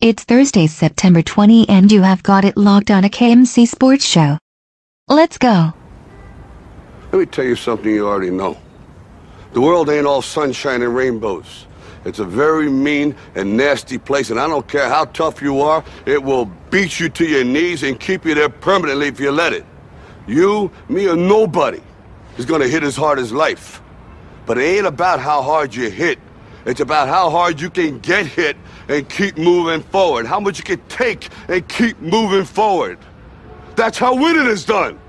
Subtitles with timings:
[0.00, 4.38] It's Thursday, September 20, and you have got it logged on a KMC Sports Show.
[5.08, 5.74] Let's go.
[7.12, 8.56] Let me tell you something you already know.
[9.52, 11.66] The world ain't all sunshine and rainbows.
[12.06, 15.84] It's a very mean and nasty place, and I don't care how tough you are,
[16.06, 19.52] it will beat you to your knees and keep you there permanently if you let
[19.52, 19.66] it.
[20.26, 21.82] You, me, or nobody
[22.38, 23.82] is gonna hit as hard as life.
[24.46, 26.18] But it ain't about how hard you hit.
[26.64, 28.56] It's about how hard you can get hit
[28.90, 30.26] and keep moving forward.
[30.26, 32.98] How much you can take and keep moving forward.
[33.76, 34.99] That's how winning is done.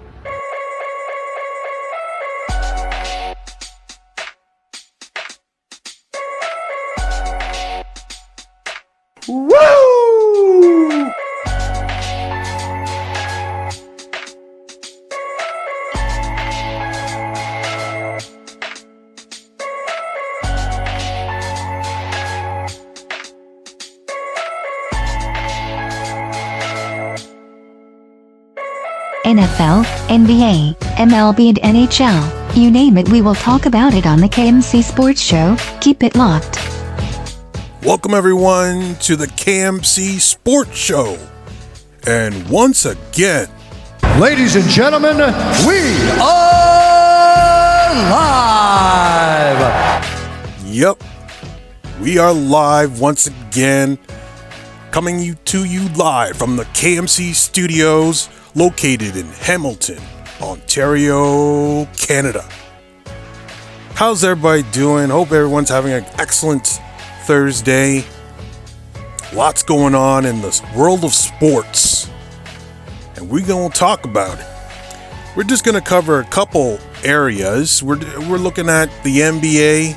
[30.11, 32.57] NBA, MLB, and NHL.
[32.61, 35.55] You name it, we will talk about it on the KMC Sports Show.
[35.79, 36.57] Keep it locked.
[37.81, 41.17] Welcome, everyone, to the KMC Sports Show.
[42.05, 43.47] And once again,
[44.19, 45.15] Ladies and gentlemen,
[45.65, 45.79] we
[46.19, 50.05] are live.
[50.65, 51.01] yep,
[52.01, 53.97] we are live once again,
[54.91, 59.99] coming you to you live from the KMC studios located in Hamilton,
[60.41, 62.47] Ontario, Canada.
[63.93, 65.09] How's everybody doing?
[65.09, 66.79] Hope everyone's having an excellent
[67.25, 68.03] Thursday.
[69.33, 72.09] Lots going on in the world of sports,
[73.15, 74.45] and we're going to talk about it.
[75.35, 77.81] We're just going to cover a couple areas.
[77.81, 79.95] We're, we're looking at the NBA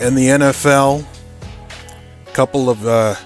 [0.00, 1.04] and the NFL.
[2.26, 3.16] A couple of uh,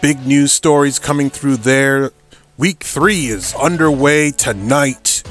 [0.00, 2.10] big news stories coming through there.
[2.58, 5.22] Week three is underway tonight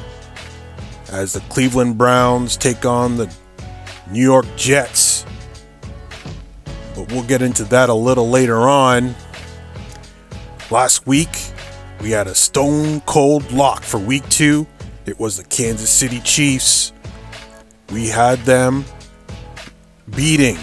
[1.12, 3.30] as the Cleveland Browns take on the
[4.10, 5.26] New York Jets.
[6.96, 9.14] But we'll get into that a little later on.
[10.72, 11.52] Last week,
[12.00, 14.66] we had a stone cold lock for week two.
[15.06, 16.94] It was the Kansas City Chiefs.
[17.92, 18.86] We had them
[20.16, 20.58] beating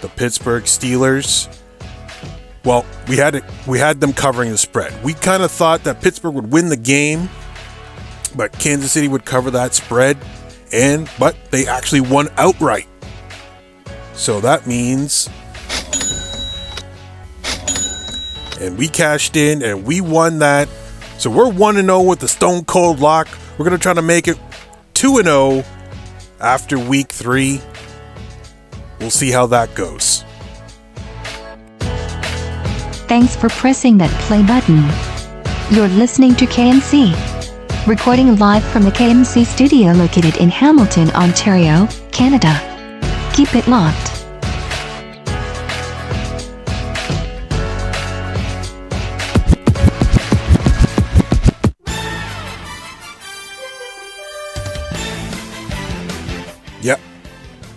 [0.00, 1.59] the Pittsburgh Steelers.
[2.64, 4.92] Well, we had it, we had them covering the spread.
[5.02, 7.30] We kind of thought that Pittsburgh would win the game,
[8.36, 10.18] but Kansas City would cover that spread,
[10.72, 12.86] and but they actually won outright.
[14.12, 15.30] So that means
[18.60, 20.68] and we cashed in and we won that.
[21.18, 23.28] So we're 1 0 with the Stone Cold Lock.
[23.58, 24.38] We're going to try to make it
[24.94, 25.64] 2 0
[26.40, 27.60] after week 3.
[29.00, 30.24] We'll see how that goes.
[33.10, 34.84] Thanks for pressing that play button.
[35.74, 37.10] You're listening to KMC.
[37.84, 42.54] Recording live from the KMC studio located in Hamilton, Ontario, Canada.
[43.34, 44.16] Keep it locked.
[56.80, 57.00] Yep.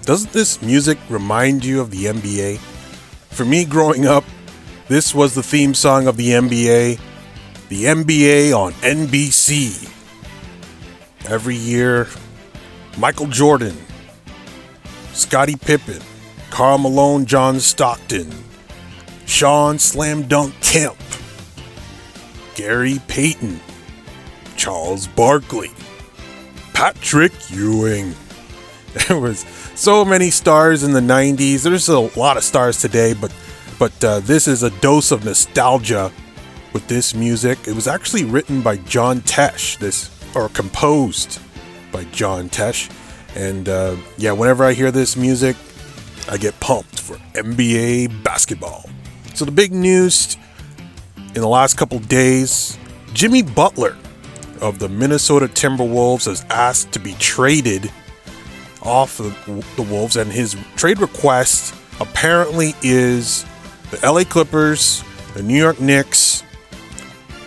[0.04, 2.60] Doesn't this music remind you of the NBA?
[3.32, 4.24] For me growing up,
[4.88, 7.00] this was the theme song of the NBA.
[7.70, 9.90] The NBA on NBC.
[11.28, 12.08] Every year,
[12.98, 13.78] Michael Jordan,
[15.14, 16.02] Scottie Pippen,
[16.50, 18.30] Karl Malone, John Stockton,
[19.26, 20.98] Shawn Slam Dunk Kemp,
[22.56, 23.60] Gary Payton,
[24.58, 25.72] Charles Barkley,
[26.74, 28.16] Patrick Ewing.
[29.08, 29.40] There was
[29.74, 31.64] so many stars in the 90s.
[31.64, 33.34] There's a lot of stars today, but
[33.84, 36.10] but uh, this is a dose of nostalgia
[36.72, 37.68] with this music.
[37.68, 41.42] It was actually written by John Tesh, this or composed
[41.92, 42.90] by John Tesh,
[43.36, 45.58] and uh, yeah, whenever I hear this music,
[46.30, 48.90] I get pumped for NBA basketball.
[49.34, 50.38] So the big news
[51.18, 52.78] in the last couple days,
[53.12, 53.98] Jimmy Butler
[54.62, 57.92] of the Minnesota Timberwolves is asked to be traded
[58.82, 63.46] off of the Wolves, and his trade request apparently is
[63.94, 65.04] the LA Clippers,
[65.36, 66.44] the New York Knicks,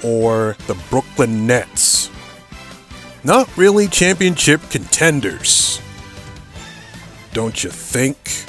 [0.04, 2.10] or the Brooklyn Nets.
[3.25, 5.81] Not really championship contenders.
[7.32, 8.44] Don't you think?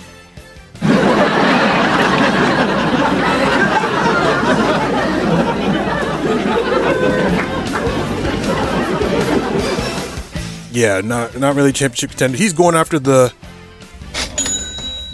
[10.71, 12.37] Yeah, not not really championship contender.
[12.37, 13.33] He's going after the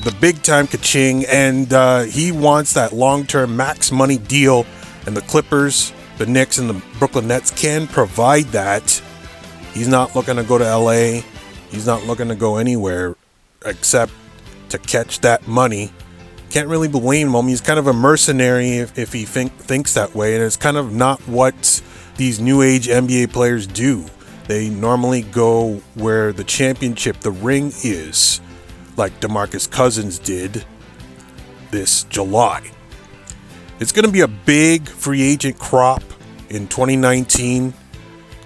[0.04, 4.66] the big time kaching, and uh, he wants that long term max money deal.
[5.06, 9.02] And the Clippers, the Knicks, and the Brooklyn Nets can provide that.
[9.74, 11.22] He's not looking to go to LA.
[11.70, 13.16] He's not looking to go anywhere
[13.66, 14.12] except
[14.70, 15.92] to catch that money.
[16.50, 17.48] Can't really blame him.
[17.48, 20.78] He's kind of a mercenary if, if he think, thinks that way, and it's kind
[20.78, 21.82] of not what
[22.18, 24.06] these new age NBA players do.
[24.48, 28.42] They normally go where the championship, the ring is,
[28.98, 30.66] like DeMarcus Cousins did
[31.72, 32.72] this July.
[33.80, 36.04] It's going to be a big free agent crop
[36.50, 37.74] in 2019.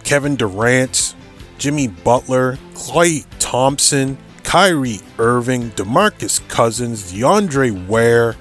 [0.03, 1.15] Kevin Durant,
[1.57, 8.35] Jimmy Butler, Klay Thompson, Kyrie Irving, DeMarcus Cousins, DeAndre Ware.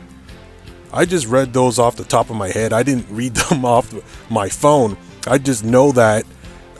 [0.93, 2.73] I just read those off the top of my head.
[2.73, 3.93] I didn't read them off
[4.31, 4.97] my phone.
[5.27, 6.25] I just know that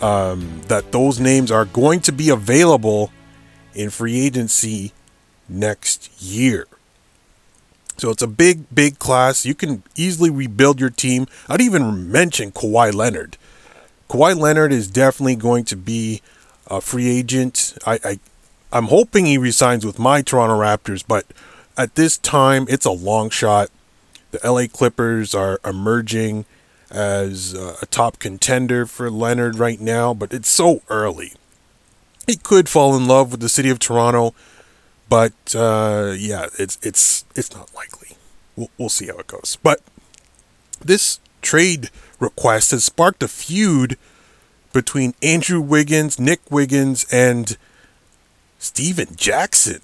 [0.01, 3.11] um, that those names are going to be available
[3.75, 4.93] in free agency
[5.49, 6.67] next year.
[7.97, 9.47] So it's a big, big class.
[9.47, 11.27] You can easily rebuild your team.
[11.49, 13.39] I'd even mention Kawhi Leonard.
[14.09, 16.21] Kawhi Leonard is definitely going to be
[16.67, 17.77] a free agent.
[17.87, 18.19] I, I
[18.73, 21.27] I'm hoping he resigns with my Toronto Raptors, but
[21.77, 23.71] at this time it's a long shot.
[24.33, 26.45] The LA Clippers are emerging
[26.91, 31.33] as a top contender for Leonard right now, but it's so early.
[32.27, 34.35] He could fall in love with the city of Toronto,
[35.09, 38.17] but uh, yeah, it's it's it's not likely.
[38.57, 39.59] We'll, we'll see how it goes.
[39.63, 39.81] But
[40.81, 43.97] this trade request has sparked a feud
[44.73, 47.57] between Andrew Wiggins, Nick Wiggins, and
[48.59, 49.81] Stephen Jackson.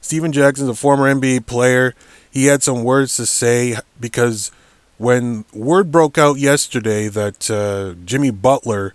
[0.00, 1.94] Stephen Jackson is a former NBA player.
[2.30, 4.52] He had some words to say because
[4.98, 8.94] when word broke out yesterday that uh, Jimmy Butler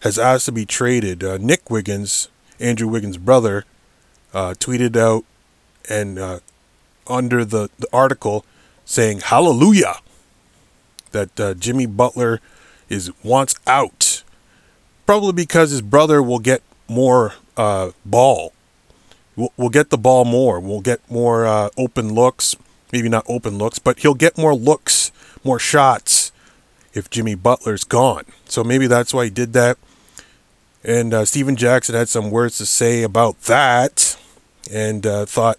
[0.00, 2.28] has asked to be traded, uh, Nick Wiggins,
[2.58, 3.64] Andrew Wiggins' brother,
[4.32, 5.24] uh, tweeted out
[5.88, 6.40] and uh,
[7.06, 8.44] under the, the article
[8.84, 9.96] saying "Hallelujah"
[11.12, 12.40] that uh, Jimmy Butler
[12.88, 14.22] is wants out,
[15.06, 18.52] probably because his brother will get more uh, ball.
[19.36, 20.60] We'll, we'll, get the ball more.
[20.60, 22.56] We'll get more open looks.
[22.92, 25.12] Maybe not open looks, but he'll get more looks,
[25.44, 26.32] more shots
[26.92, 28.24] if Jimmy Butler's gone.
[28.46, 29.78] So maybe that's why he did that.
[30.82, 34.16] And uh, Stephen Jackson had some words to say about that
[34.70, 35.58] and uh, thought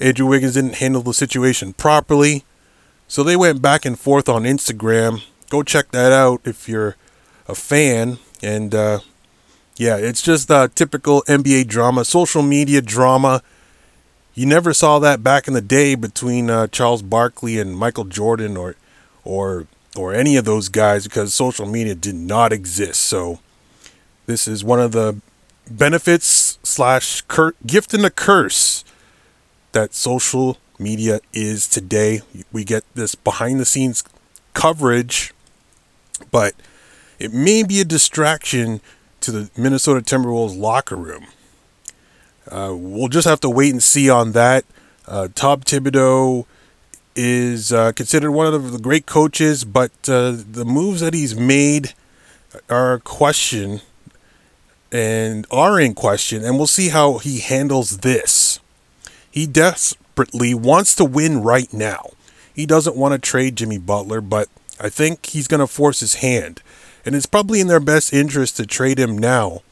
[0.00, 2.44] Andrew Wiggins didn't handle the situation properly.
[3.08, 5.22] So they went back and forth on Instagram.
[5.48, 6.96] Go check that out if you're
[7.46, 8.18] a fan.
[8.42, 9.00] And uh,
[9.76, 13.42] yeah, it's just typical NBA drama, social media drama.
[14.34, 18.56] You never saw that back in the day between uh, Charles Barkley and Michael Jordan
[18.56, 18.76] or
[19.24, 19.66] or
[19.96, 23.00] or any of those guys because social media did not exist.
[23.00, 23.38] So
[24.26, 25.20] this is one of the
[25.70, 28.84] benefits slash cur- gift and a curse
[29.72, 32.20] that social media is today.
[32.52, 34.04] We get this behind the scenes
[34.52, 35.32] coverage,
[36.30, 36.54] but
[37.18, 38.80] it may be a distraction
[39.20, 41.26] to the Minnesota Timberwolves locker room.
[42.50, 44.64] Uh, we'll just have to wait and see on that.
[45.06, 46.46] Uh, Tom Thibodeau
[47.14, 51.94] is uh, considered one of the great coaches, but uh, the moves that he's made
[52.68, 53.80] are a question
[54.92, 58.60] and are in question, and we'll see how he handles this.
[59.30, 62.10] He desperately wants to win right now.
[62.54, 64.48] He doesn't want to trade Jimmy Butler, but
[64.80, 66.62] I think he's going to force his hand.
[67.04, 69.62] And it's probably in their best interest to trade him now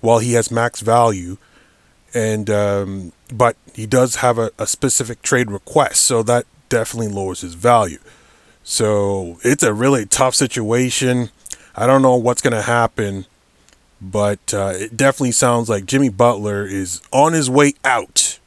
[0.00, 1.36] while he has max value.
[2.14, 7.42] And um, but he does have a, a specific trade request, so that definitely lowers
[7.42, 7.98] his value.
[8.64, 11.30] So it's a really tough situation.
[11.76, 13.26] I don't know what's going to happen
[14.00, 18.38] but uh, it definitely sounds like Jimmy Butler is on his way out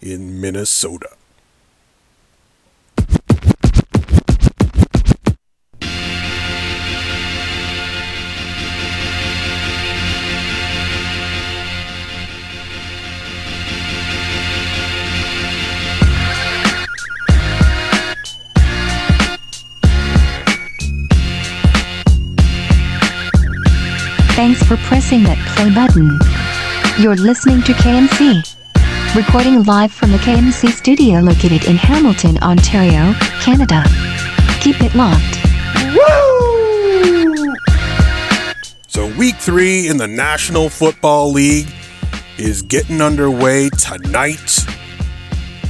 [0.00, 1.10] in Minnesota.
[24.88, 26.18] Pressing that play button.
[26.98, 28.40] You're listening to KMC.
[29.14, 33.84] Recording live from the KMC studio located in Hamilton, Ontario, Canada.
[34.62, 35.44] Keep it locked.
[35.94, 37.54] Woo!
[38.86, 41.68] So, week three in the National Football League
[42.38, 44.64] is getting underway tonight.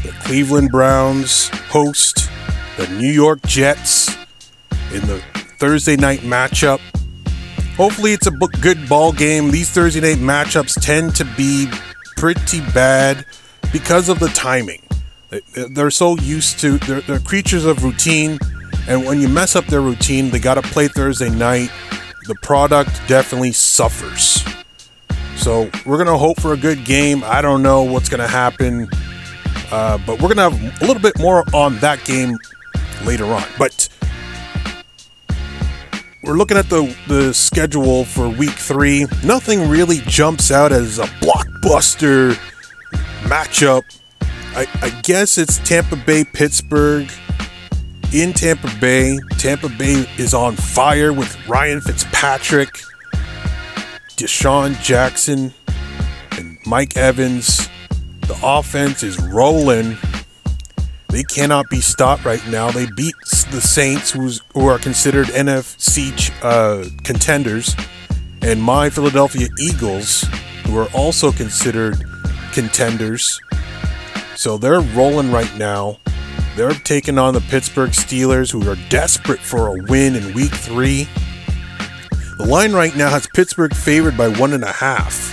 [0.05, 2.31] The Cleveland Browns host
[2.77, 4.17] the New York Jets
[4.93, 5.21] in the
[5.59, 6.81] Thursday night matchup
[7.79, 9.51] hopefully it's a good ball game.
[9.51, 11.71] These Thursday night matchups tend to be
[12.17, 13.25] pretty bad
[13.73, 14.83] because of the timing.
[15.71, 18.39] They're so used to, they're, they're creatures of routine,
[18.89, 21.71] and when you mess up their routine, they got to play Thursday night.
[22.27, 24.45] The product definitely suffers.
[25.37, 27.23] So we're going to hope for a good game.
[27.25, 28.89] I don't know what's going to happen,
[29.71, 32.39] uh, but we're going to have a little bit more on that game
[33.05, 33.45] later on.
[33.57, 33.89] But
[36.29, 39.07] we're looking at the, the schedule for week three.
[39.25, 42.35] Nothing really jumps out as a blockbuster
[43.23, 43.83] matchup.
[44.55, 47.11] I, I guess it's Tampa Bay, Pittsburgh.
[48.13, 52.79] In Tampa Bay, Tampa Bay is on fire with Ryan Fitzpatrick,
[54.17, 55.55] DeSean Jackson,
[56.33, 57.71] and Mike Evans.
[58.21, 59.97] The offense is rolling.
[61.09, 62.71] They cannot be stopped right now.
[62.71, 63.15] They beat
[63.51, 67.75] the Saints, who's, who are considered NFC uh, contenders,
[68.43, 70.27] and my Philadelphia Eagles,
[70.67, 72.05] who are also considered
[72.53, 73.41] contenders.
[74.37, 75.99] So they're rolling right now.
[76.57, 81.09] They're taking on the Pittsburgh Steelers, who are desperate for a win in week three.
[82.37, 85.33] The line right now has Pittsburgh favored by one and a half,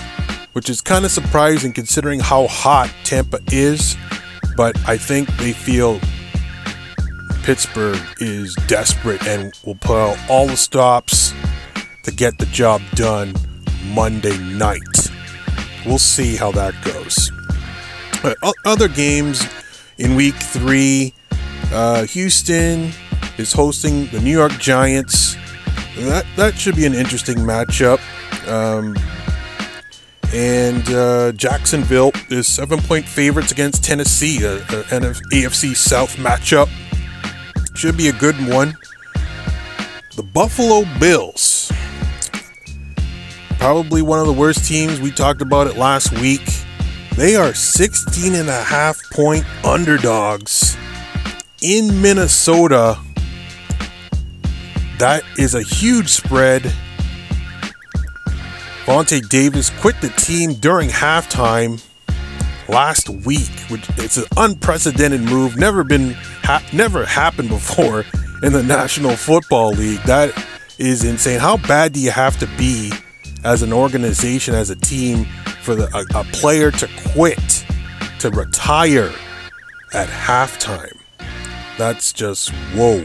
[0.54, 3.98] which is kind of surprising considering how hot Tampa is
[4.56, 6.00] but I think they feel
[7.44, 11.34] Pittsburgh is desperate and will put out all the stops
[12.04, 13.34] to get the job done
[13.94, 14.82] Monday night.
[15.86, 17.32] We'll see how that goes.
[18.24, 19.48] Uh, other games
[19.98, 21.14] in week three
[21.72, 22.92] uh, Houston
[23.38, 25.36] is hosting the New York Giants.
[25.98, 28.00] That, that should be an interesting matchup.
[28.48, 28.96] Um,
[30.36, 34.62] and uh, Jacksonville is seven point favorites against Tennessee, a, a
[35.32, 36.70] AFC South matchup.
[37.74, 38.76] Should be a good one.
[40.18, 41.72] The Buffalo Bills,
[43.60, 45.00] probably one of the worst teams.
[45.00, 46.42] We talked about it last week.
[47.16, 50.76] They are 16 and a half point underdogs
[51.62, 53.00] in Minnesota.
[55.00, 56.74] That is a huge spread
[58.86, 61.84] Vontae Davis quit the team during halftime
[62.70, 65.58] last week, which it's an unprecedented move.
[65.58, 66.12] Never been,
[66.44, 68.06] ha- never happened before
[68.44, 70.02] in the National Football League.
[70.04, 70.38] That
[70.78, 71.40] is insane.
[71.40, 72.92] How bad do you have to be
[73.44, 75.26] as an organization, as a team,
[75.64, 77.66] for the, a, a player to quit,
[78.20, 79.12] to retire
[79.94, 80.96] at halftime?
[81.80, 83.04] That's just whoa,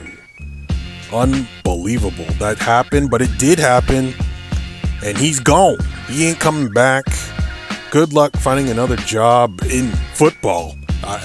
[1.11, 2.27] unbelievable.
[2.39, 4.13] That happened, but it did happen
[5.03, 5.79] and he's gone.
[6.09, 7.05] He ain't coming back.
[7.91, 10.77] Good luck finding another job in football.
[11.03, 11.19] Uh,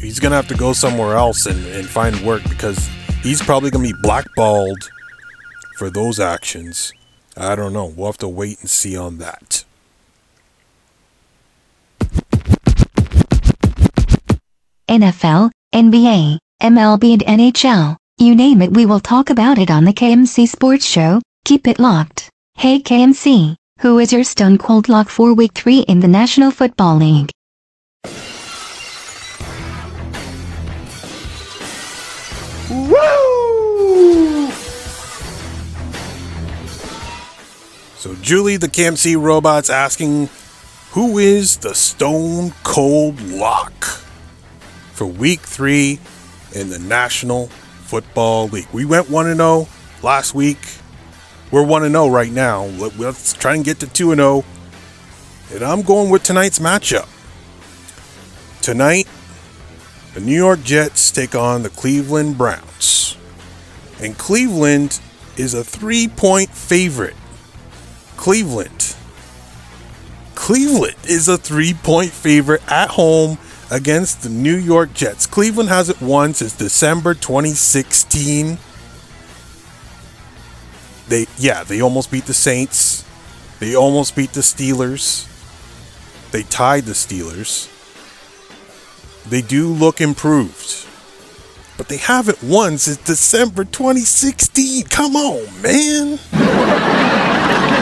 [0.00, 2.88] he's gonna have to go somewhere else and, and find work because
[3.22, 4.90] he's probably gonna be blackballed
[5.76, 6.92] for those actions.
[7.36, 7.86] I don't know.
[7.86, 9.64] We'll have to wait and see on that.
[14.88, 17.96] NFL, NBA, MLB, and NHL.
[18.18, 21.20] You name it, we will talk about it on the KMC Sports Show.
[21.44, 22.30] Keep it locked.
[22.58, 26.96] Hey KMC, who is your stone cold lock for week 3 in the National Football
[26.96, 27.30] League?
[32.70, 34.50] Woo!
[37.98, 40.30] So Julie the KMC robot's asking
[40.92, 43.84] who is the stone cold lock
[44.94, 46.00] for week 3
[46.54, 47.48] in the National
[47.84, 48.68] Football League.
[48.72, 49.68] We went 1 0
[50.02, 50.56] last week.
[51.50, 52.64] We're 1 0 right now.
[52.64, 54.44] Let's try and get to 2 0.
[55.52, 57.08] And I'm going with tonight's matchup.
[58.62, 59.06] Tonight,
[60.14, 63.16] the New York Jets take on the Cleveland Browns.
[64.00, 65.00] And Cleveland
[65.36, 67.14] is a three point favorite.
[68.16, 68.96] Cleveland.
[70.34, 73.38] Cleveland is a three point favorite at home
[73.70, 75.26] against the New York Jets.
[75.26, 78.58] Cleveland hasn't won since December 2016
[81.08, 83.04] they yeah, they almost beat the Saints.
[83.60, 85.26] They almost beat the Steelers.
[86.30, 87.72] They tied the Steelers.
[89.28, 90.86] They do look improved.
[91.76, 94.84] But they haven't won since December 2016.
[94.84, 96.18] Come on, man.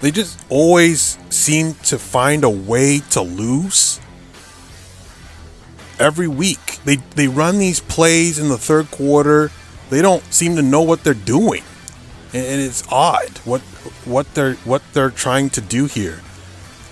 [0.00, 4.00] they just always seem to find a way to lose
[5.98, 6.78] every week.
[6.84, 9.50] They they run these plays in the third quarter.
[9.90, 11.62] They don't seem to know what they're doing,
[12.32, 13.60] and, it's odd what
[14.04, 16.20] what they're what they're trying to do here.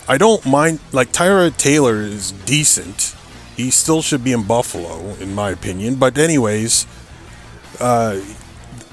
[0.09, 3.15] I don't mind like Tyrod Taylor is decent.
[3.57, 5.95] He still should be in Buffalo, in my opinion.
[5.95, 6.87] But anyways,
[7.81, 8.21] uh,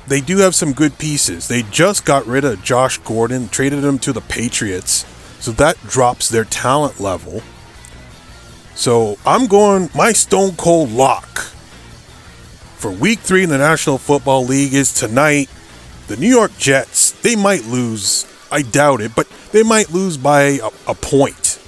[0.08, 1.48] they do have some good pieces.
[1.48, 5.06] They just got rid of Josh Gordon, traded him to the Patriots,
[5.40, 7.42] so that drops their talent level.
[8.76, 11.40] So I'm going my stone cold lock
[12.84, 15.50] for week three in the National Football League is tonight.
[16.08, 18.26] The New York Jets, they might lose.
[18.52, 21.60] I doubt it, but they might lose by a, a point.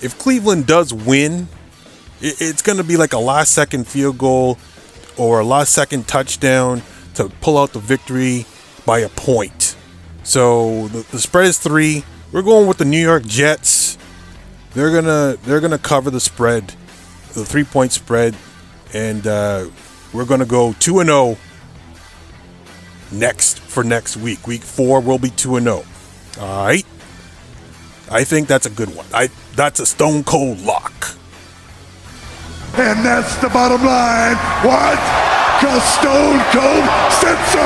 [0.00, 1.48] If Cleveland does win,
[2.20, 4.58] it, it's going to be like a last second field goal
[5.16, 6.82] or a last second touchdown
[7.14, 8.46] to pull out the victory
[8.86, 9.76] by a point.
[10.22, 12.04] So the, the spread is three.
[12.32, 13.98] We're going with the New York Jets.
[14.72, 16.74] They're gonna they're gonna cover the spread,
[17.32, 18.34] the three point spread,
[18.92, 19.66] and uh,
[20.12, 21.36] we're gonna go two and zero.
[23.12, 25.84] Next for next week, week four will be two and zero.
[26.40, 26.86] All right.
[28.10, 29.06] I think that's a good one.
[29.14, 30.92] I that's a stone cold lock.
[32.76, 34.36] And that's the bottom line.
[34.66, 35.33] What?
[35.60, 37.64] Stone Cold said so.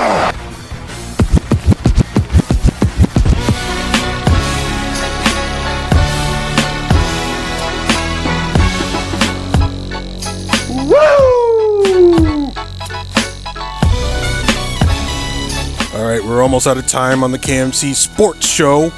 [15.95, 18.91] All right, we're almost out of time on the KMC Sports Show.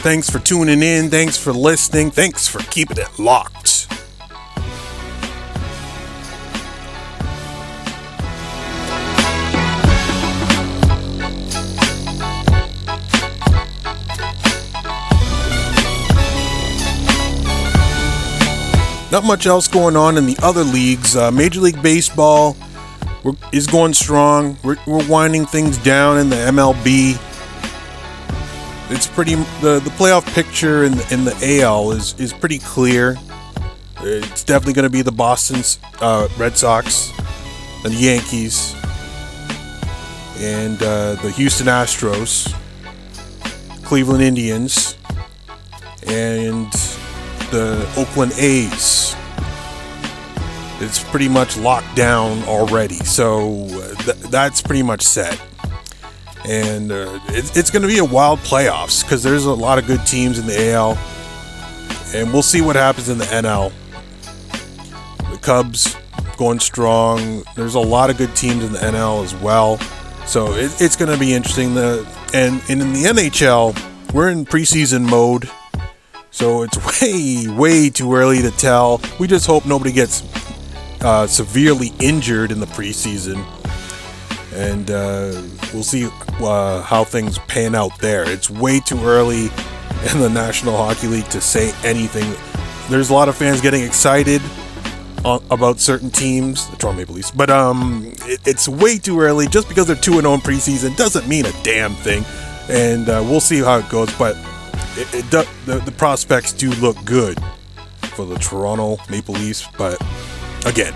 [0.00, 1.10] Thanks for tuning in.
[1.10, 2.10] Thanks for listening.
[2.10, 3.67] Thanks for keeping it locked.
[19.10, 21.16] Not much else going on in the other leagues.
[21.16, 22.56] Uh, Major League Baseball
[23.52, 24.58] is going strong.
[24.62, 27.18] We're, we're winding things down in the MLB.
[28.90, 33.16] It's pretty the the playoff picture in the, in the AL is is pretty clear.
[34.00, 35.62] It's definitely going to be the Boston
[36.00, 37.12] uh, Red Sox
[37.84, 38.74] and the Yankees
[40.38, 42.54] and uh, the Houston Astros,
[43.84, 44.96] Cleveland Indians,
[46.06, 46.72] and
[47.50, 49.14] the Oakland A's.
[50.80, 55.40] It's pretty much locked down already, so uh, th- that's pretty much set.
[56.44, 59.86] And uh, it, it's going to be a wild playoffs because there's a lot of
[59.86, 60.96] good teams in the AL,
[62.14, 63.72] and we'll see what happens in the NL.
[65.32, 65.96] The Cubs
[66.36, 67.42] going strong.
[67.56, 69.78] There's a lot of good teams in the NL as well,
[70.26, 71.74] so it, it's going to be interesting.
[71.74, 75.50] The and, and in the NHL, we're in preseason mode.
[76.38, 79.00] So it's way, way too early to tell.
[79.18, 80.22] We just hope nobody gets
[81.00, 83.44] uh, severely injured in the preseason.
[84.54, 85.42] And uh,
[85.74, 86.08] we'll see
[86.40, 88.22] uh, how things pan out there.
[88.30, 89.46] It's way too early
[90.12, 92.32] in the National Hockey League to say anything.
[92.88, 94.40] There's a lot of fans getting excited
[95.24, 99.48] about certain teams, the Toronto Maple Leafs, but um, it, it's way too early.
[99.48, 102.24] Just because they're 2 0 in preseason doesn't mean a damn thing.
[102.70, 104.16] And uh, we'll see how it goes.
[104.16, 104.36] But
[104.98, 107.38] it, it do, the, the prospects do look good
[108.16, 109.96] for the Toronto Maple Leafs, but
[110.66, 110.92] again,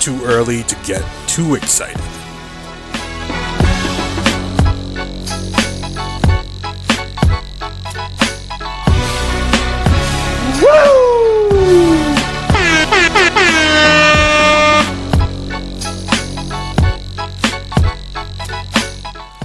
[0.00, 2.00] too early to get too excited.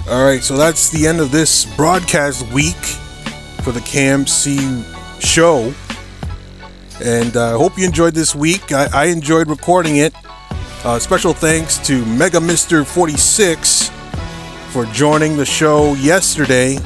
[0.07, 2.75] All right, so that's the end of this broadcast week
[3.65, 4.85] for the KMC
[5.19, 5.73] show.
[7.03, 8.71] And I uh, hope you enjoyed this week.
[8.71, 10.13] I, I enjoyed recording it.
[10.83, 13.89] Uh, special thanks to Mega Mister 46
[14.69, 16.77] for joining the show yesterday.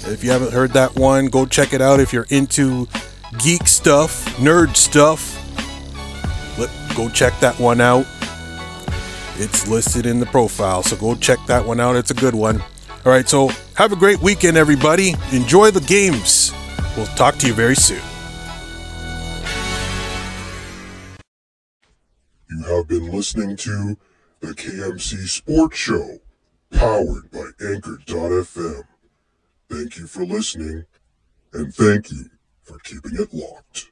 [0.00, 2.86] If you haven't heard that one, go check it out if you're into
[3.38, 5.38] geek stuff, nerd stuff.
[6.58, 8.04] Let, go check that one out.
[9.36, 11.96] It's listed in the profile, so go check that one out.
[11.96, 12.60] It's a good one.
[13.06, 13.48] All right, so
[13.80, 15.14] have a great weekend, everybody.
[15.32, 16.52] Enjoy the games.
[16.98, 18.02] We'll talk to you very soon.
[22.50, 23.96] You have been listening to
[24.40, 26.18] the KMC Sports Show,
[26.70, 28.82] powered by Anchor.fm.
[29.70, 30.84] Thank you for listening,
[31.54, 32.26] and thank you
[32.62, 33.90] for keeping it locked.